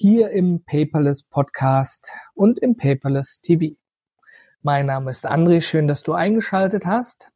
hier 0.00 0.30
im 0.30 0.62
Paperless 0.64 1.24
Podcast 1.24 2.12
und 2.34 2.60
im 2.60 2.76
Paperless 2.76 3.40
TV. 3.40 3.74
Mein 4.62 4.86
Name 4.86 5.10
ist 5.10 5.28
André, 5.28 5.60
schön, 5.60 5.88
dass 5.88 6.04
du 6.04 6.12
eingeschaltet 6.12 6.86
hast. 6.86 7.32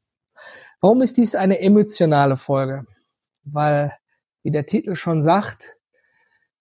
Warum 0.81 1.03
ist 1.03 1.17
dies 1.17 1.35
eine 1.35 1.59
emotionale 1.59 2.37
Folge? 2.37 2.87
Weil, 3.43 3.93
wie 4.45 4.53
der 4.53 4.65
Titel 4.65 4.95
schon 4.95 5.23
sagt, 5.23 5.77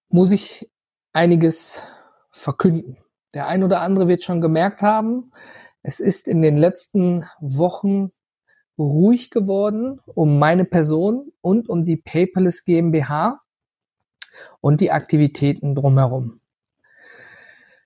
muss 0.09 0.31
ich 0.31 0.71
einiges 1.13 1.85
verkünden. 2.31 2.97
Der 3.35 3.45
ein 3.45 3.63
oder 3.63 3.81
andere 3.81 4.07
wird 4.07 4.23
schon 4.23 4.41
gemerkt 4.41 4.81
haben, 4.81 5.29
es 5.83 5.99
ist 5.99 6.27
in 6.27 6.41
den 6.41 6.57
letzten 6.57 7.25
Wochen 7.41 8.09
ruhig 8.75 9.29
geworden 9.29 9.99
um 10.05 10.39
meine 10.39 10.65
Person 10.65 11.31
und 11.41 11.69
um 11.69 11.83
die 11.83 11.97
Paperless 11.97 12.65
GmbH 12.65 13.39
und 14.59 14.81
die 14.81 14.91
Aktivitäten 14.91 15.75
drumherum. 15.75 16.41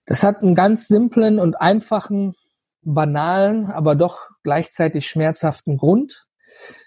Das 0.06 0.23
hat 0.23 0.42
einen 0.42 0.56
ganz 0.56 0.88
simplen 0.88 1.39
und 1.39 1.59
einfachen, 1.59 2.34
banalen, 2.81 3.66
aber 3.66 3.95
doch 3.95 4.30
gleichzeitig 4.44 5.08
schmerzhaften 5.08 5.78
Grund. 5.78 6.28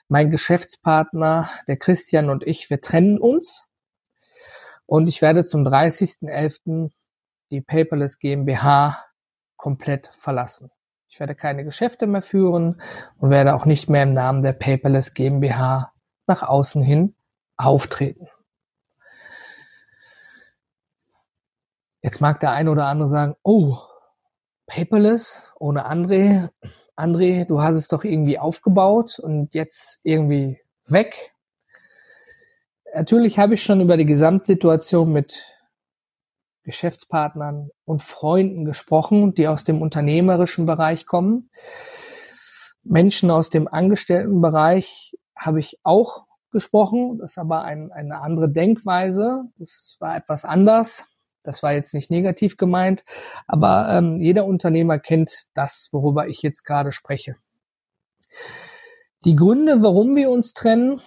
Mein 0.09 0.31
Geschäftspartner, 0.31 1.49
der 1.67 1.77
Christian 1.77 2.31
und 2.31 2.47
ich, 2.47 2.71
wir 2.71 2.81
trennen 2.81 3.19
uns 3.19 3.65
und 4.87 5.09
ich 5.09 5.21
werde 5.21 5.45
zum 5.45 5.67
30.11. 5.67 6.91
die 7.51 7.61
Paperless 7.61 8.19
GmbH 8.19 9.05
komplett 9.57 10.09
verlassen. 10.13 10.71
Ich 11.11 11.21
werde 11.21 11.35
keine 11.35 11.65
Geschäfte 11.65 12.07
mehr 12.07 12.23
führen 12.23 12.81
und 13.19 13.31
werde 13.31 13.55
auch 13.55 13.65
nicht 13.65 13.91
mehr 13.91 14.05
im 14.05 14.13
Namen 14.13 14.41
der 14.41 14.53
Paperless 14.53 15.15
GmbH 15.15 15.93
nach 16.27 16.43
außen 16.43 16.83
hin 16.83 17.15
auftreten. 17.57 18.29
Jetzt 22.03 22.21
mag 22.21 22.41
der 22.41 22.53
eine 22.53 22.71
oder 22.71 22.87
andere 22.87 23.09
sagen, 23.09 23.35
oh, 23.43 23.79
paperless 24.67 25.53
ohne 25.59 25.91
André. 25.91 26.49
André, 26.97 27.45
du 27.47 27.61
hast 27.61 27.77
es 27.77 27.89
doch 27.89 28.05
irgendwie 28.05 28.39
aufgebaut 28.39 29.19
und 29.19 29.55
jetzt 29.55 30.01
irgendwie 30.05 30.61
weg. 30.87 31.33
Natürlich 32.95 33.39
habe 33.39 33.55
ich 33.55 33.63
schon 33.63 33.81
über 33.81 33.97
die 33.97 34.07
Gesamtsituation 34.07 35.13
mit 35.13 35.59
Geschäftspartnern 36.63 37.71
und 37.85 38.03
Freunden 38.03 38.65
gesprochen, 38.65 39.35
die 39.35 39.49
aus 39.49 39.65
dem 39.65 39.83
unternehmerischen 39.83 40.67
Bereich 40.67 41.07
kommen. 41.07 41.51
Menschen 42.83 43.31
aus 43.31 43.51
dem 43.51 43.69
Angestelltenbereich 43.69 45.17
habe 45.37 45.61
ich 45.61 45.79
auch 45.83 46.27
gesprochen. 46.51 47.19
Das 47.19 47.33
ist 47.33 47.39
aber 47.39 47.63
ein, 47.65 47.91
eine 47.93 48.21
andere 48.21 48.51
Denkweise. 48.51 49.45
Das 49.57 49.97
war 50.01 50.17
etwas 50.17 50.45
anders. 50.45 51.07
Das 51.49 51.63
war 51.63 51.73
jetzt 51.73 51.95
nicht 51.95 52.11
negativ 52.11 52.59
gemeint, 52.59 53.05
aber 53.47 53.89
ähm, 53.89 54.21
jeder 54.21 54.45
Unternehmer 54.45 54.99
kennt 54.99 55.47
das, 55.55 55.89
worüber 55.93 56.29
ich 56.29 56.43
jetzt 56.43 56.63
gerade 56.63 56.93
spreche. 56.93 57.37
Die 59.25 59.35
Gründe, 59.35 59.83
warum 59.83 60.15
wir 60.15 60.29
uns 60.29 60.53
trennen, 60.53 61.01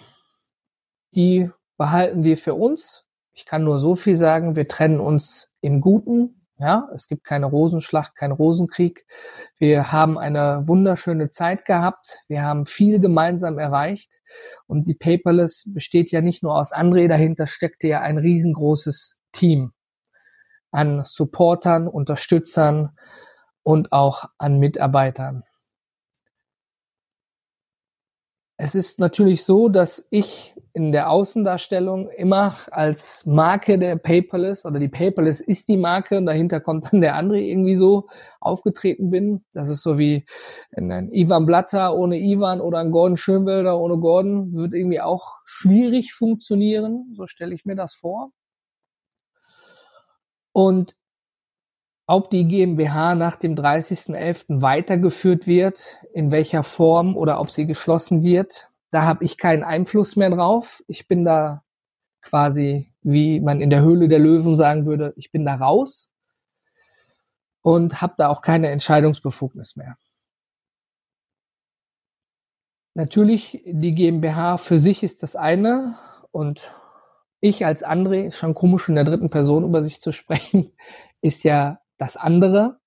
die 1.14 1.52
behalten 1.78 2.24
wir 2.24 2.38
für 2.38 2.56
uns. 2.56 3.06
Ich 3.34 3.46
kann 3.46 3.64
nur 3.64 3.78
so 3.78 3.94
viel 3.94 4.16
sagen, 4.16 4.56
wir 4.56 4.68
trennen 4.68 5.00
uns 5.00 5.52
im 5.62 5.80
Guten. 5.80 6.48
Ja, 6.58 6.90
es 6.96 7.08
gibt 7.08 7.24
keine 7.24 7.46
Rosenschlacht, 7.46 8.16
kein 8.16 8.32
Rosenkrieg. 8.32 9.06
Wir 9.60 9.92
haben 9.92 10.18
eine 10.18 10.68
wunderschöne 10.68 11.30
Zeit 11.30 11.66
gehabt. 11.66 12.18
Wir 12.28 12.42
haben 12.42 12.66
viel 12.66 13.00
gemeinsam 13.00 13.60
erreicht. 13.60 14.22
Und 14.66 14.88
die 14.88 14.96
Paperless 14.96 15.72
besteht 15.72 16.10
ja 16.10 16.22
nicht 16.22 16.42
nur 16.42 16.58
aus 16.58 16.74
André, 16.74 17.08
dahinter 17.08 17.46
steckte 17.46 17.88
ja 17.88 18.02
ein 18.02 18.18
riesengroßes 18.18 19.20
Team 19.32 19.74
an 20.72 21.04
Supportern, 21.06 21.88
Unterstützern 21.88 22.98
und 23.64 23.92
auch 23.92 24.26
an 24.38 24.60
Mitarbeitern. 24.60 25.44
Es 28.64 28.76
ist 28.76 29.00
natürlich 29.00 29.44
so, 29.44 29.70
dass 29.70 30.06
ich 30.12 30.54
in 30.74 30.92
der 30.92 31.10
Außendarstellung 31.10 32.10
immer 32.10 32.56
als 32.70 33.26
Marke 33.26 33.80
der 33.80 33.96
Paperless 33.96 34.68
oder 34.68 34.80
die 34.80 34.88
Paperless 34.88 35.40
ist 35.40 35.68
die 35.68 35.78
Marke 35.78 36.16
und 36.20 36.28
dahinter 36.28 36.60
kommt 36.60 36.94
dann 36.94 37.02
der 37.02 37.16
andere 37.16 37.40
irgendwie 37.40 37.76
so 37.76 38.08
aufgetreten 38.40 39.10
bin. 39.10 39.44
Das 39.52 39.68
ist 39.68 39.82
so 39.82 39.98
wie 39.98 40.26
ein 40.78 41.12
Ivan 41.12 41.48
Blatter 41.48 41.98
ohne 41.98 42.20
Ivan 42.20 42.62
oder 42.62 42.78
ein 42.78 42.92
Gordon 42.92 43.18
Schönwelder 43.18 43.80
ohne 43.80 43.98
Gordon 43.98 44.54
wird 44.54 44.76
irgendwie 44.76 45.02
auch 45.02 45.40
schwierig 45.44 46.14
funktionieren. 46.14 47.10
So 47.14 47.26
stelle 47.26 47.56
ich 47.56 47.66
mir 47.66 47.76
das 47.76 47.96
vor. 47.96 48.30
Und 50.54 50.96
ob 52.08 52.30
die 52.30 52.46
GmbH 52.46 53.16
nach 53.16 53.38
dem 53.38 53.56
30.11. 53.56 54.62
weitergeführt 54.62 55.48
wird, 55.48 55.98
in 56.14 56.32
welcher 56.32 56.64
Form 56.64 57.16
oder 57.16 57.40
ob 57.40 57.50
sie 57.50 57.66
geschlossen 57.66 58.24
wird, 58.24 58.70
da 58.90 59.04
habe 59.04 59.24
ich 59.24 59.38
keinen 59.38 59.64
Einfluss 59.64 60.16
mehr 60.16 60.30
drauf. 60.30 60.84
Ich 60.88 61.08
bin 61.08 61.24
da 61.24 61.64
quasi, 62.22 62.88
wie 63.02 63.40
man 63.40 63.62
in 63.62 63.70
der 63.70 63.82
Höhle 63.82 64.08
der 64.08 64.20
Löwen 64.20 64.56
sagen 64.56 64.86
würde, 64.86 65.14
ich 65.16 65.32
bin 65.32 65.46
da 65.46 65.56
raus 65.56 66.12
und 67.62 68.02
habe 68.02 68.16
da 68.18 68.28
auch 68.28 68.42
keine 68.42 68.70
Entscheidungsbefugnis 68.70 69.76
mehr. 69.76 69.98
Natürlich, 72.94 73.64
die 73.66 73.96
GmbH 73.96 74.58
für 74.58 74.78
sich 74.78 75.02
ist 75.02 75.24
das 75.24 75.38
eine 75.38 75.96
und 76.32 76.76
ich 77.42 77.66
als 77.66 77.84
André, 77.84 78.28
ist 78.28 78.38
schon 78.38 78.54
komisch 78.54 78.88
in 78.88 78.96
der 78.96 79.04
dritten 79.04 79.30
Person 79.30 79.66
über 79.66 79.84
sich 79.84 80.00
zu 80.00 80.12
sprechen, 80.12 80.72
ist 81.22 81.44
ja 81.44 81.82
das 81.98 82.16
andere. 82.16 82.80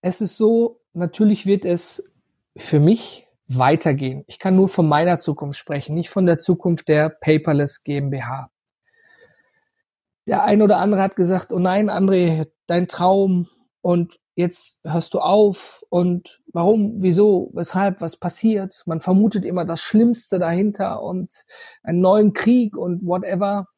Es 0.00 0.20
ist 0.20 0.36
so, 0.36 0.80
natürlich 0.92 1.46
wird 1.46 1.64
es 1.64 2.14
für 2.56 2.80
mich 2.80 3.26
weitergehen. 3.48 4.24
Ich 4.26 4.38
kann 4.38 4.56
nur 4.56 4.68
von 4.68 4.88
meiner 4.88 5.18
Zukunft 5.18 5.58
sprechen, 5.58 5.94
nicht 5.94 6.08
von 6.08 6.26
der 6.26 6.38
Zukunft 6.38 6.88
der 6.88 7.10
Paperless 7.10 7.84
GmbH. 7.84 8.50
Der 10.26 10.42
ein 10.42 10.62
oder 10.62 10.78
andere 10.78 11.02
hat 11.02 11.14
gesagt, 11.14 11.52
oh 11.52 11.58
nein, 11.58 11.88
André, 11.90 12.48
dein 12.66 12.88
Traum 12.88 13.46
und 13.86 14.18
jetzt 14.34 14.80
hörst 14.84 15.14
du 15.14 15.20
auf 15.20 15.84
und 15.90 16.42
warum, 16.52 17.00
wieso, 17.02 17.52
weshalb, 17.54 18.00
was 18.00 18.16
passiert. 18.16 18.82
Man 18.84 18.98
vermutet 18.98 19.44
immer 19.44 19.64
das 19.64 19.80
Schlimmste 19.80 20.40
dahinter 20.40 21.00
und 21.04 21.30
einen 21.84 22.00
neuen 22.00 22.32
Krieg 22.32 22.76
und 22.76 23.06
whatever. 23.06 23.68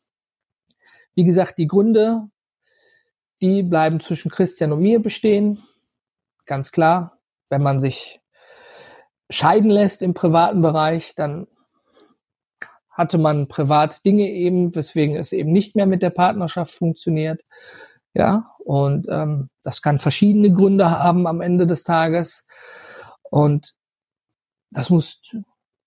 Wie 1.14 1.24
gesagt, 1.24 1.58
die 1.58 1.66
Gründe, 1.66 2.22
die 3.42 3.62
bleiben 3.62 4.00
zwischen 4.00 4.30
Christian 4.30 4.72
und 4.72 4.80
mir 4.80 5.02
bestehen. 5.02 5.62
Ganz 6.46 6.72
klar, 6.72 7.18
wenn 7.50 7.62
man 7.62 7.78
sich 7.78 8.22
scheiden 9.28 9.68
lässt 9.68 10.00
im 10.00 10.14
privaten 10.14 10.62
Bereich, 10.62 11.16
dann 11.16 11.48
hatte 12.88 13.18
man 13.18 13.46
privat 13.46 14.06
Dinge 14.06 14.30
eben, 14.30 14.74
weswegen 14.74 15.16
es 15.16 15.34
eben 15.34 15.52
nicht 15.52 15.76
mehr 15.76 15.84
mit 15.84 16.00
der 16.00 16.08
Partnerschaft 16.08 16.72
funktioniert. 16.72 17.42
Ja, 18.14 18.54
und 18.58 19.06
ähm, 19.10 19.50
das 19.62 19.82
kann 19.82 19.98
verschiedene 19.98 20.52
Gründe 20.52 20.90
haben 20.90 21.26
am 21.26 21.40
Ende 21.40 21.66
des 21.66 21.84
Tages. 21.84 22.46
Und 23.22 23.74
das 24.70 24.90
musst, 24.90 25.36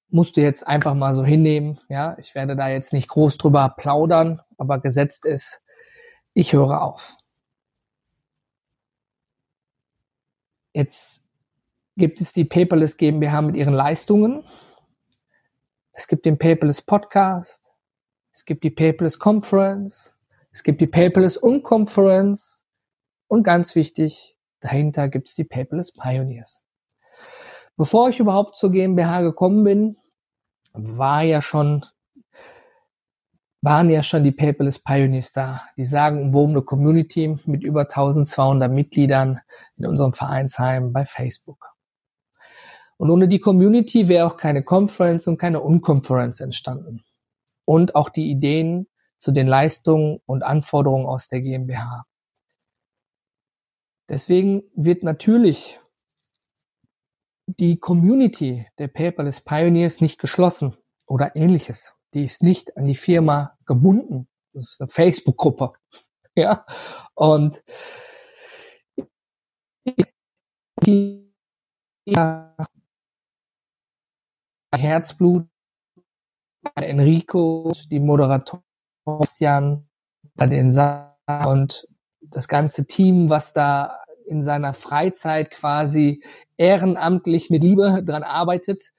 musst 0.09 0.37
du 0.37 0.41
jetzt 0.41 0.65
einfach 0.67 0.93
mal 0.93 1.13
so 1.13 1.23
hinnehmen. 1.23 1.79
Ja, 1.89 2.17
ich 2.19 2.35
werde 2.35 2.55
da 2.55 2.69
jetzt 2.69 2.93
nicht 2.93 3.07
groß 3.07 3.37
drüber 3.37 3.73
plaudern, 3.77 4.39
aber 4.57 4.79
gesetzt 4.79 5.25
ist, 5.25 5.63
ich 6.33 6.53
höre 6.53 6.81
auf. 6.81 7.17
Jetzt 10.73 11.25
gibt 11.97 12.21
es 12.21 12.31
die 12.33 12.45
Paperless 12.45 12.97
GmbH 12.97 13.41
mit 13.41 13.57
ihren 13.57 13.73
Leistungen. 13.73 14.43
Es 15.91 16.07
gibt 16.07 16.25
den 16.25 16.37
Paperless 16.37 16.81
Podcast. 16.81 17.69
Es 18.31 18.45
gibt 18.45 18.63
die 18.63 18.69
Paperless 18.69 19.19
Conference. 19.19 20.17
Es 20.51 20.63
gibt 20.63 20.81
die 20.81 20.87
Paperless 20.87 21.37
Unconference 21.37 22.63
und 23.27 23.43
ganz 23.43 23.75
wichtig, 23.75 24.37
dahinter 24.59 25.07
gibt 25.07 25.29
es 25.29 25.35
die 25.35 25.45
Paperless 25.45 25.93
Pioneers. 25.93 26.63
Bevor 27.77 28.09
ich 28.09 28.19
überhaupt 28.19 28.57
zur 28.57 28.71
GmbH 28.71 29.21
gekommen 29.21 29.63
bin, 29.63 29.97
war 30.73 31.23
ja 31.23 31.41
schon 31.41 31.83
waren 33.63 33.89
ja 33.89 34.01
schon 34.01 34.23
die 34.23 34.31
Paperless 34.31 34.79
Pioneers 34.79 35.33
da. 35.33 35.61
Die 35.77 35.85
sagen 35.85 36.21
umwobene 36.21 36.63
Community 36.63 37.35
mit 37.45 37.63
über 37.63 37.81
1200 37.81 38.71
Mitgliedern 38.71 39.39
in 39.77 39.85
unserem 39.85 40.13
Vereinsheim 40.13 40.91
bei 40.91 41.05
Facebook. 41.05 41.69
Und 42.97 43.09
ohne 43.11 43.27
die 43.27 43.39
Community 43.39 44.09
wäre 44.09 44.25
auch 44.27 44.37
keine 44.37 44.63
Conference 44.63 45.27
und 45.27 45.37
keine 45.37 45.61
Unconference 45.61 46.39
entstanden. 46.39 47.03
Und 47.65 47.95
auch 47.95 48.09
die 48.09 48.29
Ideen 48.31 48.87
zu 49.21 49.31
den 49.31 49.45
Leistungen 49.45 50.19
und 50.25 50.41
Anforderungen 50.41 51.05
aus 51.05 51.27
der 51.27 51.41
GmbH. 51.41 52.05
Deswegen 54.09 54.63
wird 54.75 55.03
natürlich 55.03 55.79
die 57.45 57.77
Community 57.77 58.67
der 58.79 58.87
Paperless 58.87 59.41
Pioneers 59.41 60.01
nicht 60.01 60.19
geschlossen 60.19 60.75
oder 61.05 61.35
ähnliches. 61.35 61.95
Die 62.15 62.23
ist 62.23 62.41
nicht 62.41 62.75
an 62.77 62.87
die 62.87 62.95
Firma 62.95 63.57
gebunden. 63.65 64.27
Das 64.53 64.71
ist 64.71 64.81
eine 64.81 64.89
Facebook-Gruppe. 64.89 65.73
Ja. 66.33 66.65
Und 67.13 67.61
die 70.85 71.29
Herzblut, 74.73 75.49
Enrico, 76.75 77.73
die 77.91 77.99
Moderatoren, 77.99 78.63
Christian, 79.19 79.87
den 80.39 80.71
Sa 80.71 81.17
und 81.45 81.87
das 82.21 82.47
ganze 82.47 82.87
Team, 82.87 83.29
was 83.29 83.53
da 83.53 83.97
in 84.25 84.41
seiner 84.41 84.73
Freizeit 84.73 85.51
quasi 85.51 86.23
ehrenamtlich 86.57 87.49
mit 87.49 87.63
Liebe 87.63 88.03
dran 88.03 88.23
arbeitet. 88.23 88.91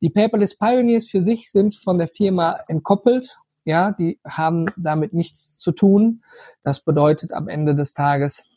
Die 0.00 0.10
Paperless 0.10 0.56
Pioneers 0.56 1.08
für 1.08 1.20
sich 1.20 1.50
sind 1.50 1.74
von 1.74 1.98
der 1.98 2.08
Firma 2.08 2.56
entkoppelt. 2.68 3.38
Ja, 3.64 3.92
die 3.92 4.20
haben 4.26 4.66
damit 4.76 5.12
nichts 5.12 5.56
zu 5.56 5.72
tun. 5.72 6.22
Das 6.62 6.80
bedeutet 6.80 7.32
am 7.32 7.48
Ende 7.48 7.74
des 7.74 7.94
Tages, 7.94 8.54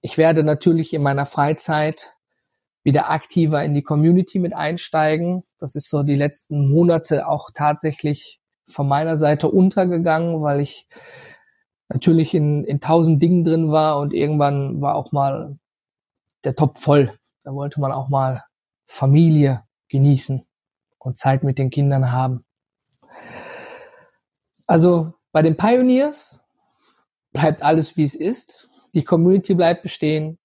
ich 0.00 0.18
werde 0.18 0.42
natürlich 0.42 0.92
in 0.92 1.02
meiner 1.02 1.26
Freizeit 1.26 2.14
wieder 2.82 3.10
aktiver 3.10 3.62
in 3.62 3.74
die 3.74 3.82
Community 3.82 4.38
mit 4.38 4.54
einsteigen. 4.54 5.44
Das 5.58 5.74
ist 5.74 5.90
so 5.90 6.02
die 6.02 6.16
letzten 6.16 6.70
Monate 6.70 7.28
auch 7.28 7.50
tatsächlich 7.54 8.39
von 8.70 8.88
meiner 8.88 9.18
Seite 9.18 9.48
untergegangen, 9.48 10.42
weil 10.42 10.60
ich 10.60 10.88
natürlich 11.88 12.34
in, 12.34 12.64
in 12.64 12.80
tausend 12.80 13.20
Dingen 13.22 13.44
drin 13.44 13.70
war 13.70 13.98
und 13.98 14.14
irgendwann 14.14 14.80
war 14.80 14.94
auch 14.94 15.12
mal 15.12 15.58
der 16.44 16.54
Topf 16.54 16.80
voll. 16.80 17.12
Da 17.42 17.52
wollte 17.52 17.80
man 17.80 17.92
auch 17.92 18.08
mal 18.08 18.44
Familie 18.86 19.64
genießen 19.88 20.46
und 20.98 21.18
Zeit 21.18 21.42
mit 21.42 21.58
den 21.58 21.70
Kindern 21.70 22.12
haben. 22.12 22.44
Also 24.66 25.14
bei 25.32 25.42
den 25.42 25.56
Pioneers 25.56 26.40
bleibt 27.32 27.62
alles 27.62 27.96
wie 27.96 28.04
es 28.04 28.14
ist. 28.14 28.68
Die 28.94 29.04
Community 29.04 29.54
bleibt 29.54 29.82
bestehen. 29.82 30.39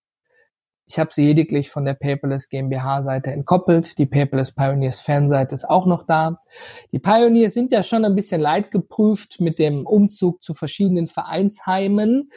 Ich 0.87 0.99
habe 0.99 1.09
sie 1.11 1.25
lediglich 1.25 1.71
von 1.71 1.83
der 1.83 1.95
Paperless 1.95 2.47
GmbH-Seite 2.49 3.31
entkoppelt. 3.31 3.97
Die 3.97 4.05
Paperless 4.05 4.53
Pioneers 4.53 4.99
Fanseite 4.99 5.55
ist 5.55 5.67
auch 5.67 5.87
noch 5.87 6.03
da. 6.03 6.39
Die 6.91 6.99
Pioneers 6.99 7.55
sind 7.55 7.71
ja 7.71 7.81
schon 7.81 8.05
ein 8.05 8.15
bisschen 8.15 8.39
leidgeprüft 8.39 9.41
mit 9.41 9.57
dem 9.57 9.87
Umzug 9.87 10.43
zu 10.43 10.53
verschiedenen 10.53 11.07
Vereinsheimen. 11.07 12.29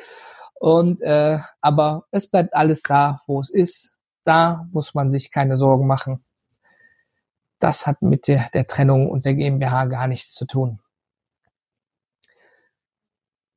Und 0.54 1.02
äh, 1.02 1.38
aber 1.60 2.06
es 2.10 2.30
bleibt 2.30 2.54
alles 2.54 2.82
da, 2.82 3.16
wo 3.26 3.38
es 3.38 3.50
ist. 3.50 3.98
Da 4.24 4.66
muss 4.72 4.94
man 4.94 5.10
sich 5.10 5.30
keine 5.30 5.56
Sorgen 5.56 5.86
machen. 5.86 6.24
Das 7.58 7.86
hat 7.86 8.00
mit 8.00 8.28
der, 8.28 8.48
der 8.54 8.66
Trennung 8.66 9.10
und 9.10 9.26
der 9.26 9.34
GmbH 9.34 9.86
gar 9.86 10.06
nichts 10.06 10.32
zu 10.32 10.46
tun. 10.46 10.80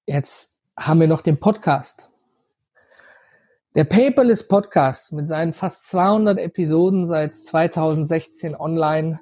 Jetzt 0.06 0.54
haben 0.78 1.00
wir 1.00 1.08
noch 1.08 1.22
den 1.22 1.40
Podcast. 1.40 2.11
Der 3.74 3.86
Paperless 3.86 4.50
Podcast 4.50 5.14
mit 5.14 5.26
seinen 5.26 5.54
fast 5.54 5.90
200 5.90 6.38
Episoden 6.40 7.06
seit 7.06 7.36
2016 7.36 8.54
online. 8.54 9.22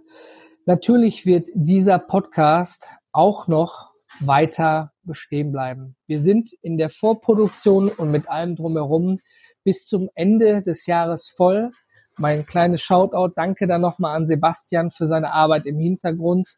Natürlich 0.66 1.28
wird 1.28 1.50
dieser 1.54 2.00
Podcast 2.00 2.90
auch 3.12 3.48
noch 3.48 3.92
weiter 4.19 4.92
bestehen 5.04 5.51
bleiben. 5.51 5.96
Wir 6.07 6.19
sind 6.19 6.50
in 6.63 6.80
der 6.80 6.90
Vorproduktion 6.90 7.90
und 7.90 8.10
mit 8.10 8.28
allem 8.28 8.56
drumherum 8.56 9.19
bis 9.63 9.86
zum 9.86 10.10
Ende 10.16 10.63
des 10.63 10.88
Jahres 10.88 11.30
voll. 11.30 11.69
Mein 12.18 12.44
kleines 12.44 12.81
Shoutout, 12.81 13.34
danke 13.36 13.68
dann 13.68 13.81
nochmal 13.81 14.16
an 14.16 14.25
Sebastian 14.25 14.90
für 14.90 15.06
seine 15.06 15.31
Arbeit 15.31 15.68
im 15.68 15.78
Hintergrund, 15.78 16.56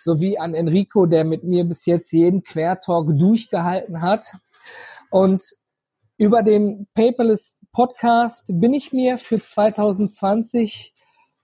sowie 0.00 0.38
an 0.38 0.54
Enrico, 0.54 1.04
der 1.04 1.24
mit 1.24 1.44
mir 1.44 1.64
bis 1.64 1.84
jetzt 1.84 2.10
jeden 2.10 2.42
Quertalk 2.42 3.18
durchgehalten 3.18 4.00
hat. 4.00 4.34
Und 5.10 5.42
über 6.16 6.42
den 6.42 6.86
Paperless 6.94 7.58
Podcast 7.72 8.52
bin 8.54 8.72
ich 8.72 8.92
mir 8.92 9.18
für 9.18 9.40
2020 9.40 10.94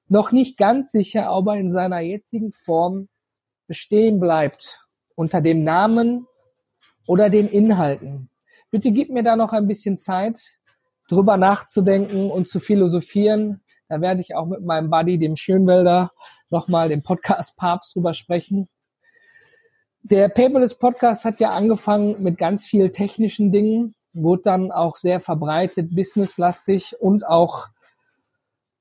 noch 0.09 0.31
nicht 0.33 0.59
ganz 0.59 0.93
sicher, 0.93 1.35
ob 1.35 1.49
er 1.49 1.57
in 1.57 1.71
seiner 1.71 2.01
jetzigen 2.01 2.53
Form 2.53 3.09
bestehen 3.67 4.21
bleibt. 4.21 4.87
Unter 5.17 5.41
dem 5.41 5.65
Namen 5.65 6.27
oder 7.07 7.31
den 7.31 7.49
Inhalten. 7.49 8.31
Bitte 8.71 8.93
gib 8.93 9.11
mir 9.11 9.25
da 9.25 9.37
noch 9.37 9.53
ein 9.53 9.67
bisschen 9.67 9.99
Zeit, 9.99 10.41
drüber 11.09 11.37
nachzudenken 11.37 12.31
und 12.31 12.49
zu 12.49 12.61
philosophieren. 12.61 13.63
Da 13.89 14.01
werde 14.01 14.21
ich 14.21 14.37
auch 14.37 14.47
mit 14.47 14.63
meinem 14.63 14.89
Buddy, 14.89 15.19
dem 15.19 15.37
Schönwälder, 15.37 16.13
nochmal 16.49 16.89
dem 16.89 17.03
Podcast 17.03 17.57
Papst 17.57 17.95
drüber 17.95 18.15
sprechen. 18.15 18.69
Der 20.03 20.29
Paperless 20.29 20.79
Podcast 20.79 21.25
hat 21.25 21.41
ja 21.41 21.51
angefangen 21.51 22.23
mit 22.23 22.39
ganz 22.39 22.67
vielen 22.67 22.93
technischen 22.93 23.53
Dingen 23.53 23.95
wurde 24.13 24.43
dann 24.43 24.73
auch 24.73 24.97
sehr 24.97 25.21
verbreitet, 25.21 25.95
businesslastig 25.95 27.01
und 27.01 27.27
auch 27.27 27.69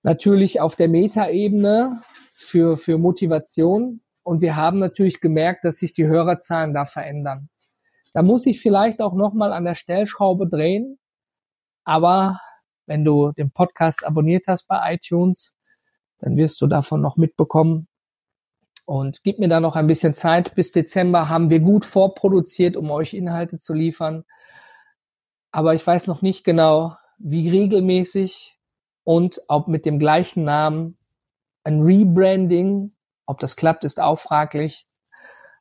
natürlich 0.03 0.61
auf 0.61 0.75
der 0.75 0.89
Metaebene 0.89 2.01
für, 2.33 2.77
für 2.77 2.97
Motivation. 2.97 4.01
Und 4.23 4.41
wir 4.41 4.55
haben 4.55 4.79
natürlich 4.79 5.21
gemerkt, 5.21 5.65
dass 5.65 5.77
sich 5.77 5.93
die 5.93 6.07
Hörerzahlen 6.07 6.73
da 6.73 6.85
verändern. 6.85 7.49
Da 8.13 8.21
muss 8.21 8.45
ich 8.45 8.61
vielleicht 8.61 9.01
auch 9.01 9.13
nochmal 9.13 9.53
an 9.53 9.65
der 9.65 9.75
Stellschraube 9.75 10.47
drehen. 10.47 10.97
Aber 11.83 12.39
wenn 12.85 13.03
du 13.03 13.31
den 13.31 13.51
Podcast 13.51 14.05
abonniert 14.05 14.45
hast 14.47 14.67
bei 14.67 14.95
iTunes, 14.95 15.55
dann 16.19 16.37
wirst 16.37 16.59
du 16.61 16.67
davon 16.67 17.01
noch 17.01 17.17
mitbekommen. 17.17 17.87
Und 18.85 19.23
gib 19.23 19.37
mir 19.37 19.49
da 19.49 19.59
noch 19.59 19.75
ein 19.75 19.85
bisschen 19.85 20.15
Zeit. 20.15 20.55
Bis 20.55 20.71
Dezember 20.71 21.29
haben 21.29 21.51
wir 21.51 21.59
gut 21.59 21.85
vorproduziert, 21.85 22.75
um 22.75 22.89
euch 22.89 23.13
Inhalte 23.13 23.59
zu 23.59 23.74
liefern 23.74 24.24
aber 25.51 25.74
ich 25.74 25.86
weiß 25.86 26.08
noch 26.08 26.22
nicht 26.22 26.44
genau, 26.44 26.96
wie 27.18 27.50
regelmäßig 27.50 28.60
und 29.03 29.41
ob 29.48 29.68
mit 29.68 29.86
dem 29.86 30.00
gleichen 30.00 30.44
Namen 30.44 30.98
ein 31.63 31.82
Rebranding, 31.82 32.91
ob 33.25 33.39
das 33.39 33.56
klappt, 33.56 33.84
ist 33.84 34.00
auch 34.00 34.20
fraglich. 34.20 34.88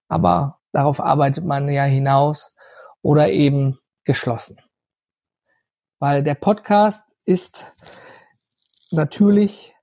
Aber 0.09 0.61
darauf 0.73 1.00
arbeitet 1.00 1.45
man 1.45 1.68
ja 1.68 1.85
hinaus 1.85 2.57
oder 3.02 3.30
eben 3.30 3.78
geschlossen. 4.04 4.59
Weil 5.99 6.23
der 6.23 6.35
Podcast 6.35 7.14
ist 7.25 7.73
natürlich 8.90 9.75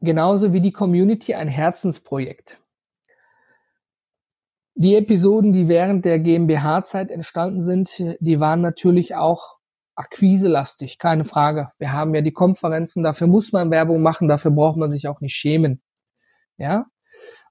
genauso 0.00 0.52
wie 0.52 0.60
die 0.60 0.72
Community 0.72 1.34
ein 1.34 1.48
Herzensprojekt. 1.48 2.61
Die 4.74 4.96
Episoden, 4.96 5.52
die 5.52 5.68
während 5.68 6.04
der 6.04 6.18
GmbH-Zeit 6.18 7.10
entstanden 7.10 7.60
sind, 7.60 8.02
die 8.20 8.40
waren 8.40 8.62
natürlich 8.62 9.14
auch 9.14 9.58
akquiselastig, 9.94 10.98
keine 10.98 11.24
Frage. 11.24 11.68
Wir 11.78 11.92
haben 11.92 12.14
ja 12.14 12.22
die 12.22 12.32
Konferenzen, 12.32 13.02
dafür 13.02 13.26
muss 13.26 13.52
man 13.52 13.70
Werbung 13.70 14.00
machen, 14.00 14.28
dafür 14.28 14.50
braucht 14.50 14.78
man 14.78 14.90
sich 14.90 15.08
auch 15.08 15.20
nicht 15.20 15.34
schämen. 15.34 15.82
Ja. 16.56 16.86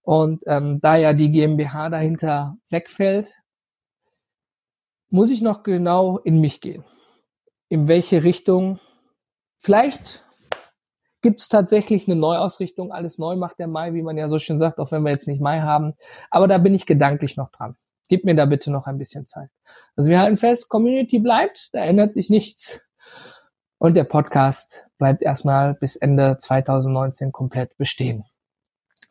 Und 0.02 0.44
ähm, 0.48 0.80
da 0.82 0.96
ja 0.96 1.14
die 1.14 1.32
GmbH 1.32 1.90
dahinter 1.90 2.56
wegfällt, 2.70 3.42
muss 5.10 5.30
ich 5.30 5.42
noch 5.42 5.62
genau 5.62 6.18
in 6.18 6.40
mich 6.40 6.62
gehen. 6.62 6.84
In 7.70 7.88
welche 7.88 8.24
Richtung? 8.24 8.80
Vielleicht 9.58 10.24
gibt 11.22 11.42
es 11.42 11.50
tatsächlich 11.50 12.08
eine 12.08 12.16
Neuausrichtung. 12.16 12.92
Alles 12.92 13.18
neu 13.18 13.36
macht 13.36 13.60
der 13.60 13.68
Mai, 13.68 13.94
wie 13.94 14.04
man 14.04 14.18
ja 14.18 14.28
so 14.30 14.40
schön 14.40 14.60
sagt, 14.60 14.80
auch 14.80 14.92
wenn 14.92 15.04
wir 15.04 15.12
jetzt 15.12 15.28
nicht 15.28 15.42
Mai 15.42 15.62
haben. 15.62 15.94
Aber 16.30 16.48
da 16.48 16.58
bin 16.58 16.74
ich 16.74 16.86
gedanklich 16.86 17.38
noch 17.38 17.52
dran. 17.52 17.76
Gib 18.10 18.26
mir 18.26 18.36
da 18.36 18.46
bitte 18.46 18.72
noch 18.72 18.88
ein 18.88 18.98
bisschen 18.98 19.26
Zeit. 19.26 19.50
Also 19.96 20.10
wir 20.10 20.20
halten 20.20 20.38
fest, 20.38 20.68
Community 20.68 21.20
bleibt, 21.20 21.70
da 21.74 21.80
ändert 21.80 22.14
sich 22.14 22.30
nichts. 22.30 22.86
Und 23.78 23.96
der 23.96 24.04
Podcast 24.04 24.88
bleibt 24.98 25.24
erstmal 25.24 25.74
bis 25.74 25.96
Ende 25.96 26.38
2019 26.38 27.32
komplett 27.32 27.78
bestehen. 27.78 28.24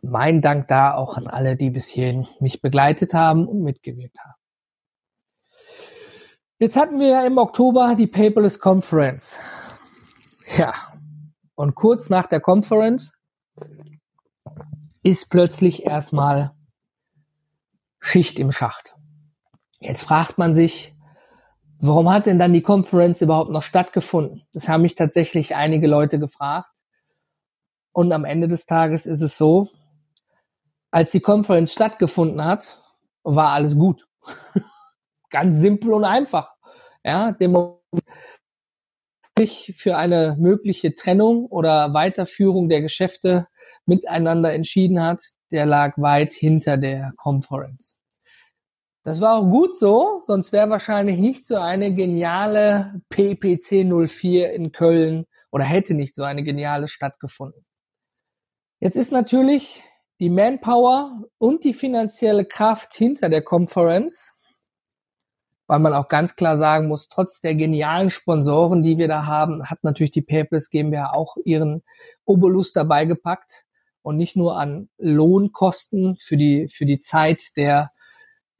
Mein 0.02 0.42
Dank 0.42 0.68
da 0.68 0.94
auch 0.94 1.16
an 1.16 1.26
alle, 1.26 1.56
die 1.56 1.70
bis 1.70 1.88
hierhin 1.88 2.26
mich 2.40 2.62
begleitet 2.62 3.14
haben 3.14 3.46
und 3.48 3.62
mitgewirkt 3.62 4.18
haben. 4.20 4.34
Jetzt 6.58 6.76
hatten 6.76 7.00
wir 7.00 7.08
ja 7.08 7.24
im 7.24 7.38
Oktober 7.38 7.94
die 7.96 8.06
Paperless 8.06 8.60
Conference. 8.60 9.40
Ja, 10.58 10.74
und 11.60 11.74
kurz 11.74 12.08
nach 12.08 12.24
der 12.24 12.40
Conference 12.40 13.12
ist 15.02 15.28
plötzlich 15.28 15.84
erstmal 15.84 16.52
Schicht 17.98 18.38
im 18.38 18.50
Schacht. 18.50 18.96
Jetzt 19.78 20.02
fragt 20.02 20.38
man 20.38 20.54
sich, 20.54 20.96
warum 21.78 22.10
hat 22.10 22.24
denn 22.24 22.38
dann 22.38 22.54
die 22.54 22.62
Conference 22.62 23.20
überhaupt 23.20 23.50
noch 23.50 23.62
stattgefunden? 23.62 24.42
Das 24.54 24.70
haben 24.70 24.80
mich 24.80 24.94
tatsächlich 24.94 25.54
einige 25.54 25.86
Leute 25.86 26.18
gefragt. 26.18 26.70
Und 27.92 28.10
am 28.12 28.24
Ende 28.24 28.48
des 28.48 28.64
Tages 28.64 29.04
ist 29.04 29.20
es 29.20 29.36
so, 29.36 29.68
als 30.90 31.12
die 31.12 31.20
Conference 31.20 31.74
stattgefunden 31.74 32.42
hat, 32.42 32.80
war 33.22 33.48
alles 33.48 33.76
gut. 33.76 34.08
Ganz 35.30 35.56
simpel 35.56 35.92
und 35.92 36.04
einfach. 36.04 36.54
Ja, 37.04 37.32
dem 37.32 37.52
sich 39.38 39.74
für 39.76 39.96
eine 39.96 40.36
mögliche 40.38 40.94
Trennung 40.94 41.46
oder 41.46 41.94
Weiterführung 41.94 42.68
der 42.68 42.82
Geschäfte 42.82 43.46
miteinander 43.86 44.52
entschieden 44.52 45.02
hat, 45.02 45.22
der 45.50 45.66
lag 45.66 45.96
weit 45.96 46.32
hinter 46.32 46.76
der 46.76 47.12
Conference. 47.16 47.98
Das 49.02 49.20
war 49.20 49.38
auch 49.38 49.50
gut 49.50 49.78
so, 49.78 50.22
sonst 50.26 50.52
wäre 50.52 50.68
wahrscheinlich 50.68 51.18
nicht 51.18 51.46
so 51.46 51.56
eine 51.56 51.94
geniale 51.94 53.00
PPC 53.08 53.86
04 53.86 54.52
in 54.52 54.72
Köln 54.72 55.24
oder 55.50 55.64
hätte 55.64 55.94
nicht 55.94 56.14
so 56.14 56.22
eine 56.22 56.44
geniale 56.44 56.86
stattgefunden. 56.86 57.64
Jetzt 58.78 58.96
ist 58.96 59.10
natürlich 59.10 59.82
die 60.20 60.28
Manpower 60.28 61.24
und 61.38 61.64
die 61.64 61.72
finanzielle 61.72 62.44
Kraft 62.44 62.92
hinter 62.94 63.30
der 63.30 63.42
Conference 63.42 64.32
weil 65.70 65.78
man 65.78 65.94
auch 65.94 66.08
ganz 66.08 66.34
klar 66.34 66.56
sagen 66.56 66.88
muss, 66.88 67.08
trotz 67.08 67.40
der 67.40 67.54
genialen 67.54 68.10
Sponsoren, 68.10 68.82
die 68.82 68.98
wir 68.98 69.06
da 69.06 69.26
haben, 69.26 69.70
hat 69.70 69.84
natürlich 69.84 70.10
die 70.10 70.20
Paperless 70.20 70.68
GmbH 70.68 71.12
auch 71.14 71.36
ihren 71.44 71.84
Obolus 72.24 72.72
dabei 72.72 73.04
gepackt 73.04 73.66
und 74.02 74.16
nicht 74.16 74.34
nur 74.34 74.58
an 74.58 74.88
Lohnkosten 74.98 76.16
für 76.16 76.36
die 76.36 76.66
für 76.68 76.86
die 76.86 76.98
Zeit 76.98 77.56
der 77.56 77.92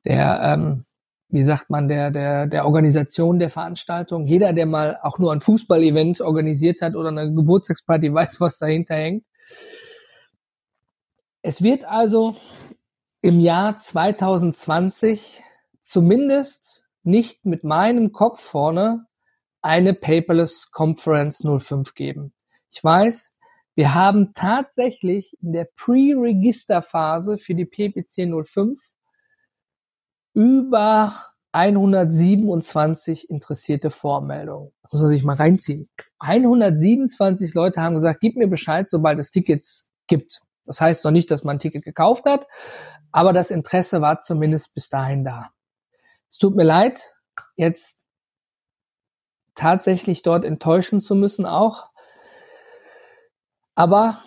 der 0.04 0.40
ähm, 0.40 0.84
wie 1.30 1.42
sagt 1.42 1.68
man 1.68 1.88
der 1.88 2.12
der 2.12 2.46
der 2.46 2.64
Organisation 2.64 3.40
der 3.40 3.50
Veranstaltung. 3.50 4.28
Jeder, 4.28 4.52
der 4.52 4.66
mal 4.66 5.00
auch 5.02 5.18
nur 5.18 5.32
ein 5.32 5.40
Fußballevent 5.40 6.20
organisiert 6.20 6.80
hat 6.80 6.94
oder 6.94 7.08
eine 7.08 7.34
Geburtstagsparty, 7.34 8.14
weiß, 8.14 8.40
was 8.40 8.58
dahinter 8.58 8.94
hängt. 8.94 9.24
Es 11.42 11.60
wird 11.60 11.84
also 11.86 12.36
im 13.20 13.40
Jahr 13.40 13.78
2020 13.78 15.42
zumindest 15.80 16.86
nicht 17.02 17.44
mit 17.44 17.64
meinem 17.64 18.12
Kopf 18.12 18.40
vorne 18.40 19.06
eine 19.62 19.94
Paperless 19.94 20.70
Conference 20.70 21.42
05 21.44 21.94
geben. 21.94 22.32
Ich 22.70 22.82
weiß, 22.82 23.34
wir 23.74 23.94
haben 23.94 24.32
tatsächlich 24.34 25.36
in 25.40 25.52
der 25.52 25.68
Pre-Register-Phase 25.76 27.38
für 27.38 27.54
die 27.54 27.66
PPC 27.66 28.28
05 28.46 28.78
über 30.34 31.12
127 31.52 33.28
interessierte 33.28 33.90
Vormeldungen. 33.90 34.72
Das 34.82 34.92
muss 34.92 35.02
man 35.02 35.10
sich 35.10 35.24
mal 35.24 35.36
reinziehen. 35.36 35.88
127 36.20 37.54
Leute 37.54 37.80
haben 37.80 37.94
gesagt, 37.94 38.20
gib 38.20 38.36
mir 38.36 38.48
Bescheid, 38.48 38.88
sobald 38.88 39.18
es 39.18 39.30
Tickets 39.30 39.88
gibt. 40.06 40.42
Das 40.64 40.80
heißt 40.80 41.04
noch 41.04 41.10
nicht, 41.10 41.30
dass 41.30 41.42
man 41.42 41.56
ein 41.56 41.60
Ticket 41.60 41.84
gekauft 41.84 42.24
hat, 42.26 42.46
aber 43.10 43.32
das 43.32 43.50
Interesse 43.50 44.00
war 44.00 44.20
zumindest 44.20 44.74
bis 44.74 44.88
dahin 44.88 45.24
da. 45.24 45.50
Es 46.30 46.38
tut 46.38 46.54
mir 46.54 46.64
leid, 46.64 47.16
jetzt 47.56 48.06
tatsächlich 49.56 50.22
dort 50.22 50.44
enttäuschen 50.44 51.00
zu 51.00 51.14
müssen 51.14 51.44
auch. 51.44 51.90
Aber 53.74 54.22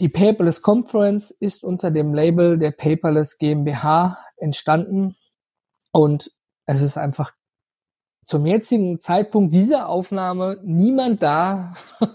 die 0.00 0.08
Paperless 0.08 0.62
Conference 0.62 1.30
ist 1.30 1.62
unter 1.62 1.90
dem 1.90 2.12
Label 2.12 2.58
der 2.58 2.72
Paperless 2.72 3.38
GmbH 3.38 4.18
entstanden 4.36 5.16
und 5.92 6.32
es 6.66 6.82
ist 6.82 6.98
einfach 6.98 7.32
zum 8.24 8.46
jetzigen 8.46 8.98
Zeitpunkt 8.98 9.54
dieser 9.54 9.88
Aufnahme 9.88 10.58
niemand 10.64 11.22
da, 11.22 11.74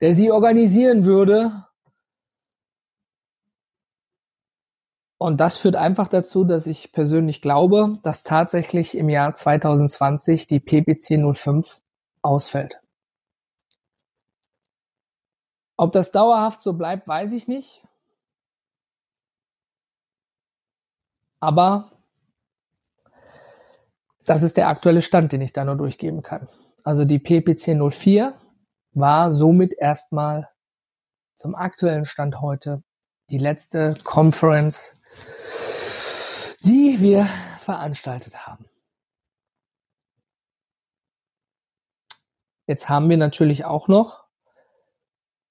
der 0.00 0.14
sie 0.14 0.32
organisieren 0.32 1.04
würde 1.04 1.66
Und 5.22 5.40
das 5.40 5.56
führt 5.56 5.76
einfach 5.76 6.08
dazu, 6.08 6.42
dass 6.42 6.66
ich 6.66 6.90
persönlich 6.90 7.42
glaube, 7.42 7.92
dass 8.02 8.24
tatsächlich 8.24 8.96
im 8.96 9.08
Jahr 9.08 9.32
2020 9.34 10.48
die 10.48 10.58
PPC 10.58 11.22
05 11.36 11.80
ausfällt. 12.22 12.80
Ob 15.76 15.92
das 15.92 16.10
dauerhaft 16.10 16.60
so 16.62 16.72
bleibt, 16.72 17.06
weiß 17.06 17.30
ich 17.34 17.46
nicht. 17.46 17.84
Aber 21.38 21.92
das 24.24 24.42
ist 24.42 24.56
der 24.56 24.66
aktuelle 24.66 25.02
Stand, 25.02 25.30
den 25.30 25.40
ich 25.40 25.52
da 25.52 25.64
nur 25.64 25.76
durchgeben 25.76 26.22
kann. 26.22 26.48
Also 26.82 27.04
die 27.04 27.20
PPC 27.20 27.76
04 27.76 28.34
war 28.94 29.32
somit 29.32 29.72
erstmal 29.72 30.48
zum 31.36 31.54
aktuellen 31.54 32.06
Stand 32.06 32.40
heute 32.40 32.82
die 33.30 33.38
letzte 33.38 33.94
Conference 34.02 35.00
die 36.60 37.00
wir 37.00 37.26
veranstaltet 37.58 38.46
haben. 38.46 38.66
Jetzt 42.66 42.88
haben 42.88 43.10
wir 43.10 43.16
natürlich 43.16 43.64
auch 43.64 43.88
noch 43.88 44.24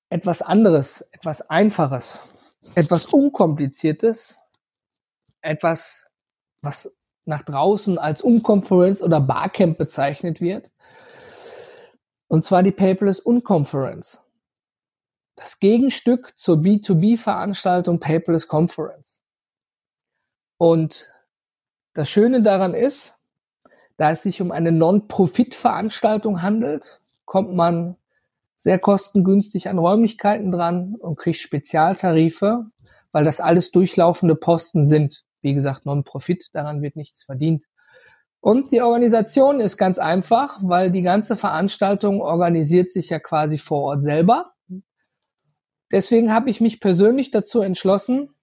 etwas 0.10 0.42
anderes, 0.42 1.02
etwas 1.12 1.42
Einfaches, 1.50 2.58
etwas 2.76 3.06
Unkompliziertes, 3.08 4.42
etwas, 5.42 6.08
was 6.62 6.96
nach 7.26 7.44
draußen 7.44 7.98
als 7.98 8.22
Unconference 8.22 9.02
oder 9.02 9.22
Barcamp 9.22 9.78
bezeichnet 9.78 10.42
wird. 10.42 10.72
Und 12.28 12.44
zwar 12.44 12.64
die 12.64 12.72
Paperless 12.72 13.20
Unconference. 13.20 14.24
Das 15.36 15.60
Gegenstück 15.60 16.38
zur 16.38 16.58
B2B-Veranstaltung 16.58 18.00
Paperless 18.00 18.48
Conference. 18.48 19.21
Und 20.62 21.10
das 21.96 22.08
Schöne 22.12 22.44
daran 22.44 22.76
ist, 22.76 23.16
da 23.98 24.12
es 24.12 24.22
sich 24.22 24.44
um 24.44 24.52
eine 24.52 24.72
Non-Profit-Veranstaltung 24.72 26.44
handelt, 26.44 27.02
kommt 27.26 27.56
man 27.56 27.96
sehr 28.58 28.78
kostengünstig 28.78 29.70
an 29.70 29.80
Räumlichkeiten 29.80 30.52
dran 30.52 30.94
und 31.00 31.16
kriegt 31.16 31.40
Spezialtarife, 31.40 32.68
weil 33.12 33.26
das 33.26 33.40
alles 33.40 33.72
durchlaufende 33.72 34.36
Posten 34.36 34.86
sind. 34.86 35.24
Wie 35.42 35.56
gesagt, 35.56 35.88
Non-Profit, 35.88 36.50
daran 36.54 36.84
wird 36.84 36.96
nichts 36.96 37.24
verdient. 37.24 37.66
Und 38.40 38.72
die 38.72 38.84
Organisation 38.84 39.60
ist 39.60 39.78
ganz 39.78 39.98
einfach, 39.98 40.60
weil 40.62 40.92
die 40.92 41.02
ganze 41.02 41.36
Veranstaltung 41.36 42.22
organisiert 42.22 42.92
sich 42.92 43.10
ja 43.10 43.18
quasi 43.18 43.58
vor 43.58 43.82
Ort 43.82 44.04
selber. 44.04 44.54
Deswegen 45.92 46.32
habe 46.32 46.52
ich 46.52 46.62
mich 46.62 46.80
persönlich 46.80 47.32
dazu 47.32 47.62
entschlossen, 47.62 48.36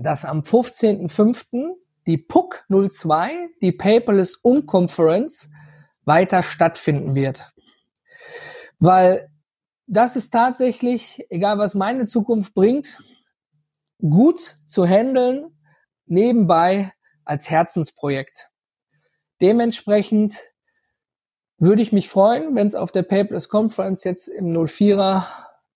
dass 0.00 0.24
am 0.24 0.40
15.05. 0.40 1.74
die 2.06 2.16
PUC 2.16 2.64
02, 2.68 3.48
die 3.60 3.72
Paperless 3.72 4.34
Unconference, 4.34 5.52
weiter 6.04 6.42
stattfinden 6.42 7.14
wird. 7.14 7.46
Weil 8.78 9.28
das 9.86 10.16
ist 10.16 10.30
tatsächlich, 10.30 11.26
egal 11.28 11.58
was 11.58 11.74
meine 11.74 12.06
Zukunft 12.06 12.54
bringt, 12.54 12.98
gut 14.00 14.56
zu 14.66 14.86
handeln, 14.86 15.50
nebenbei 16.06 16.92
als 17.24 17.50
Herzensprojekt. 17.50 18.48
Dementsprechend 19.42 20.38
würde 21.58 21.82
ich 21.82 21.92
mich 21.92 22.08
freuen, 22.08 22.54
wenn 22.54 22.66
es 22.66 22.74
auf 22.74 22.90
der 22.90 23.02
Paperless 23.02 23.50
Conference 23.50 24.04
jetzt 24.04 24.28
im 24.28 24.50
04er 24.52 25.26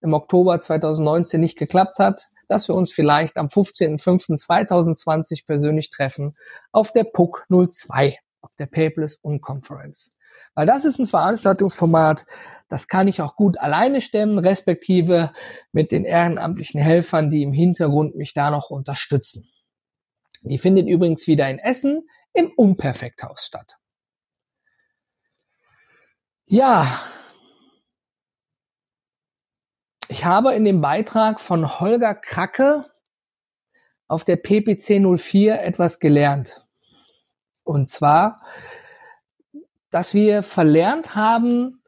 im 0.00 0.14
Oktober 0.14 0.60
2019 0.60 1.40
nicht 1.40 1.58
geklappt 1.58 1.98
hat, 1.98 2.30
dass 2.48 2.68
wir 2.68 2.74
uns 2.74 2.92
vielleicht 2.92 3.36
am 3.36 3.46
15.05.2020 3.46 5.46
persönlich 5.46 5.90
treffen 5.90 6.34
auf 6.72 6.92
der 6.92 7.04
PUC 7.04 7.46
02, 7.48 8.18
auf 8.40 8.54
der 8.56 8.66
Paperless 8.66 9.16
Unconference. 9.22 10.14
Weil 10.54 10.66
das 10.66 10.84
ist 10.84 10.98
ein 10.98 11.06
Veranstaltungsformat, 11.06 12.26
das 12.68 12.88
kann 12.88 13.08
ich 13.08 13.20
auch 13.20 13.36
gut 13.36 13.58
alleine 13.58 14.00
stemmen, 14.00 14.38
respektive 14.38 15.32
mit 15.72 15.92
den 15.92 16.04
ehrenamtlichen 16.04 16.80
Helfern, 16.80 17.30
die 17.30 17.42
im 17.42 17.52
Hintergrund 17.52 18.16
mich 18.16 18.34
da 18.34 18.50
noch 18.50 18.70
unterstützen. 18.70 19.48
Die 20.42 20.58
findet 20.58 20.86
übrigens 20.86 21.26
wieder 21.26 21.48
in 21.48 21.58
Essen 21.58 22.06
im 22.32 22.52
Unperfekthaus 22.56 23.46
statt. 23.46 23.76
Ja, 26.46 27.00
ich 30.24 30.28
habe 30.28 30.54
in 30.54 30.64
dem 30.64 30.80
Beitrag 30.80 31.38
von 31.38 31.80
Holger 31.80 32.14
Kracke 32.14 32.86
auf 34.08 34.24
der 34.24 34.36
PPC 34.36 34.98
04 35.20 35.60
etwas 35.60 36.00
gelernt. 36.00 36.64
Und 37.62 37.90
zwar, 37.90 38.40
dass 39.90 40.14
wir 40.14 40.42
verlernt 40.42 41.14
haben, 41.14 41.82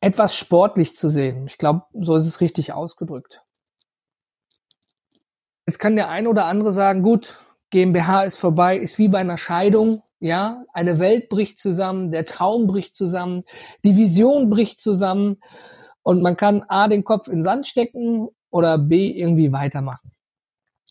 etwas 0.00 0.36
sportlich 0.36 0.94
zu 0.94 1.08
sehen. 1.08 1.48
Ich 1.48 1.58
glaube, 1.58 1.82
so 1.94 2.14
ist 2.14 2.26
es 2.26 2.40
richtig 2.40 2.72
ausgedrückt. 2.72 3.42
Jetzt 5.66 5.80
kann 5.80 5.96
der 5.96 6.10
ein 6.10 6.28
oder 6.28 6.44
andere 6.44 6.70
sagen, 6.70 7.02
gut, 7.02 7.44
GmbH 7.70 8.22
ist 8.22 8.36
vorbei, 8.36 8.76
ist 8.78 8.98
wie 8.98 9.08
bei 9.08 9.18
einer 9.18 9.36
Scheidung. 9.36 10.04
Ja, 10.22 10.64
eine 10.74 10.98
Welt 10.98 11.30
bricht 11.30 11.58
zusammen, 11.58 12.10
der 12.10 12.26
Traum 12.26 12.66
bricht 12.66 12.94
zusammen, 12.94 13.44
die 13.84 13.96
Vision 13.96 14.50
bricht 14.50 14.78
zusammen 14.78 15.40
und 16.02 16.20
man 16.20 16.36
kann 16.36 16.62
A, 16.68 16.88
den 16.88 17.04
Kopf 17.04 17.28
in 17.28 17.42
Sand 17.42 17.66
stecken 17.66 18.28
oder 18.50 18.76
B, 18.76 19.10
irgendwie 19.10 19.50
weitermachen. 19.50 20.12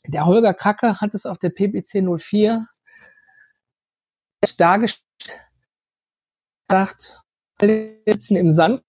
Der 0.07 0.25
Holger 0.25 0.55
Kracke 0.55 0.99
hat 0.99 1.13
es 1.13 1.27
auf 1.27 1.37
der 1.37 1.49
PPC 1.49 2.01
04 2.01 2.67
dargestellt, 4.57 5.03
sitzen 8.07 8.35
im 8.35 8.51
Sand 8.51 8.83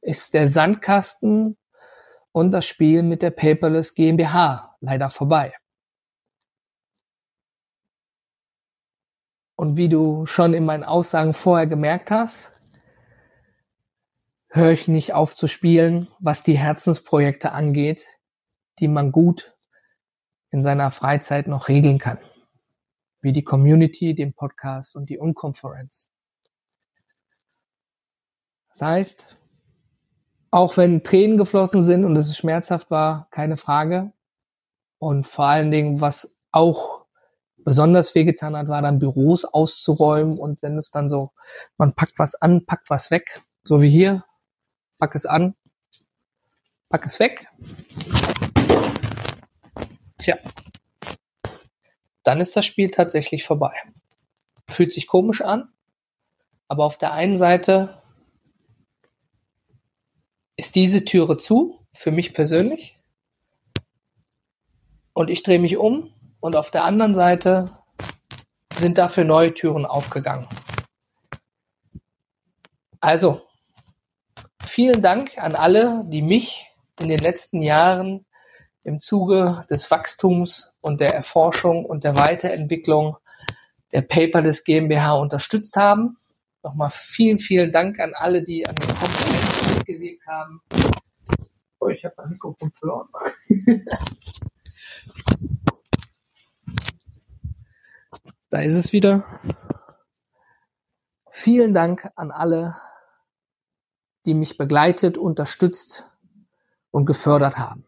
ist 0.00 0.32
der 0.32 0.48
Sandkasten 0.48 1.56
und 2.38 2.52
das 2.52 2.66
Spiel 2.66 3.02
mit 3.02 3.22
der 3.22 3.32
Paperless 3.32 3.94
GmbH 3.94 4.76
leider 4.80 5.10
vorbei. 5.10 5.52
Und 9.56 9.76
wie 9.76 9.88
du 9.88 10.24
schon 10.24 10.54
in 10.54 10.64
meinen 10.64 10.84
Aussagen 10.84 11.34
vorher 11.34 11.66
gemerkt 11.66 12.12
hast, 12.12 12.52
höre 14.50 14.70
ich 14.70 14.86
nicht 14.86 15.14
auf 15.14 15.34
zu 15.34 15.48
spielen, 15.48 16.06
was 16.20 16.44
die 16.44 16.56
Herzensprojekte 16.56 17.50
angeht, 17.50 18.06
die 18.78 18.86
man 18.86 19.10
gut 19.10 19.56
in 20.50 20.62
seiner 20.62 20.92
Freizeit 20.92 21.48
noch 21.48 21.66
regeln 21.66 21.98
kann. 21.98 22.18
Wie 23.20 23.32
die 23.32 23.42
Community, 23.42 24.14
den 24.14 24.32
Podcast 24.32 24.94
und 24.94 25.10
die 25.10 25.18
Unkonferenz. 25.18 26.08
Das 28.68 28.82
heißt, 28.82 29.37
auch 30.50 30.76
wenn 30.76 31.02
Tränen 31.02 31.36
geflossen 31.36 31.82
sind 31.82 32.04
und 32.04 32.16
es 32.16 32.36
schmerzhaft 32.36 32.90
war, 32.90 33.28
keine 33.30 33.56
Frage. 33.56 34.12
Und 34.98 35.26
vor 35.26 35.46
allen 35.46 35.70
Dingen, 35.70 36.00
was 36.00 36.36
auch 36.50 37.04
besonders 37.58 38.14
wehgetan 38.14 38.56
hat, 38.56 38.68
war 38.68 38.82
dann 38.82 38.98
Büros 38.98 39.44
auszuräumen 39.44 40.38
und 40.38 40.62
wenn 40.62 40.78
es 40.78 40.90
dann 40.90 41.08
so, 41.08 41.30
man 41.76 41.94
packt 41.94 42.18
was 42.18 42.34
an, 42.34 42.64
packt 42.64 42.88
was 42.88 43.10
weg, 43.10 43.42
so 43.62 43.82
wie 43.82 43.90
hier, 43.90 44.24
pack 44.98 45.14
es 45.14 45.26
an, 45.26 45.54
pack 46.88 47.04
es 47.04 47.20
weg. 47.20 47.46
Tja, 50.18 50.36
dann 52.22 52.40
ist 52.40 52.56
das 52.56 52.64
Spiel 52.64 52.90
tatsächlich 52.90 53.44
vorbei. 53.44 53.74
Fühlt 54.66 54.92
sich 54.92 55.06
komisch 55.06 55.42
an, 55.42 55.68
aber 56.68 56.84
auf 56.84 56.96
der 56.96 57.12
einen 57.12 57.36
Seite 57.36 58.02
ist 60.58 60.74
diese 60.74 61.04
Türe 61.04 61.38
zu, 61.38 61.78
für 61.94 62.10
mich 62.10 62.34
persönlich. 62.34 62.98
Und 65.14 65.30
ich 65.30 65.42
drehe 65.42 65.60
mich 65.60 65.76
um 65.76 66.12
und 66.40 66.56
auf 66.56 66.70
der 66.70 66.84
anderen 66.84 67.14
Seite 67.14 67.70
sind 68.74 68.98
dafür 68.98 69.24
neue 69.24 69.54
Türen 69.54 69.86
aufgegangen. 69.86 70.46
Also, 73.00 73.40
vielen 74.62 75.00
Dank 75.00 75.38
an 75.38 75.54
alle, 75.54 76.04
die 76.08 76.22
mich 76.22 76.66
in 77.00 77.08
den 77.08 77.20
letzten 77.20 77.62
Jahren 77.62 78.26
im 78.82 79.00
Zuge 79.00 79.64
des 79.70 79.90
Wachstums 79.92 80.74
und 80.80 81.00
der 81.00 81.14
Erforschung 81.14 81.84
und 81.84 82.02
der 82.02 82.16
Weiterentwicklung 82.16 83.16
der 83.92 84.02
Paperless 84.02 84.64
GmbH 84.64 85.14
unterstützt 85.14 85.76
haben. 85.76 86.16
Nochmal 86.68 86.90
vielen, 86.90 87.38
vielen 87.38 87.72
Dank 87.72 87.98
an 87.98 88.12
alle, 88.12 88.44
die 88.44 88.66
an 88.66 88.74
den 88.74 88.88
Konferenzen 88.88 89.78
mitgewirkt 89.78 90.26
haben. 90.26 90.60
Oh, 91.78 91.88
ich 91.88 92.04
habe 92.04 92.14
mein 92.18 92.28
Mikrofon 92.30 92.70
verloren. 92.72 93.08
Da 98.50 98.62
ist 98.62 98.76
es 98.76 98.94
wieder. 98.94 99.24
Vielen 101.30 101.74
Dank 101.74 102.10
an 102.16 102.30
alle, 102.30 102.74
die 104.24 104.32
mich 104.32 104.56
begleitet, 104.56 105.18
unterstützt 105.18 106.06
und 106.90 107.04
gefördert 107.04 107.58
haben. 107.58 107.86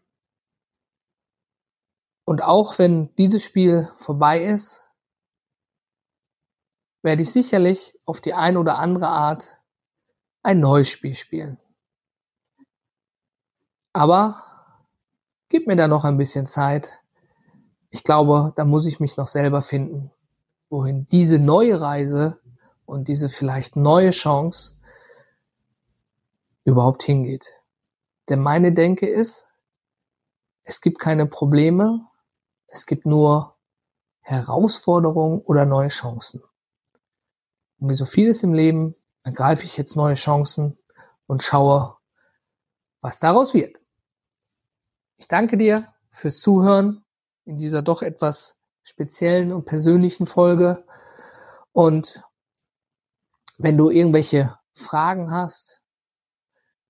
Und 2.25 2.43
auch 2.43 2.77
wenn 2.77 3.13
dieses 3.15 3.43
Spiel 3.43 3.89
vorbei 3.95 4.43
ist, 4.43 4.90
werde 7.01 7.23
ich 7.23 7.31
sicherlich 7.31 7.97
auf 8.05 8.21
die 8.21 8.33
eine 8.33 8.59
oder 8.59 8.77
andere 8.77 9.07
Art 9.07 9.57
ein 10.43 10.59
neues 10.59 10.89
Spiel 10.89 11.15
spielen. 11.15 11.59
Aber 13.93 14.41
gib 15.49 15.67
mir 15.67 15.75
da 15.75 15.87
noch 15.87 16.05
ein 16.05 16.17
bisschen 16.17 16.47
Zeit. 16.47 16.93
Ich 17.89 18.03
glaube, 18.03 18.53
da 18.55 18.65
muss 18.65 18.85
ich 18.85 18.99
mich 18.99 19.17
noch 19.17 19.27
selber 19.27 19.61
finden 19.61 20.11
wohin 20.71 21.05
diese 21.11 21.37
neue 21.37 21.79
Reise 21.79 22.39
und 22.85 23.07
diese 23.09 23.29
vielleicht 23.29 23.75
neue 23.75 24.09
Chance 24.11 24.79
überhaupt 26.63 27.03
hingeht. 27.03 27.53
Denn 28.29 28.39
meine 28.41 28.73
Denke 28.73 29.07
ist, 29.07 29.47
es 30.63 30.79
gibt 30.79 30.99
keine 30.99 31.25
Probleme, 31.25 32.07
es 32.67 32.85
gibt 32.85 33.05
nur 33.05 33.57
Herausforderungen 34.21 35.41
oder 35.41 35.65
neue 35.65 35.89
Chancen. 35.89 36.41
Und 37.81 37.89
wie 37.89 37.95
so 37.95 38.05
vieles 38.05 38.43
im 38.43 38.53
Leben 38.53 38.95
ergreife 39.23 39.65
ich 39.65 39.75
jetzt 39.75 39.95
neue 39.95 40.13
Chancen 40.13 40.77
und 41.25 41.41
schaue, 41.41 41.97
was 43.01 43.19
daraus 43.19 43.55
wird. 43.55 43.81
Ich 45.17 45.27
danke 45.27 45.57
dir 45.57 45.91
fürs 46.07 46.41
Zuhören 46.41 47.03
in 47.43 47.57
dieser 47.57 47.81
doch 47.81 48.03
etwas 48.03 48.59
speziellen 48.83 49.51
und 49.51 49.65
persönlichen 49.65 50.27
Folge. 50.27 50.85
Und 51.71 52.21
wenn 53.57 53.77
du 53.77 53.89
irgendwelche 53.89 54.59
Fragen 54.73 55.31
hast, 55.31 55.81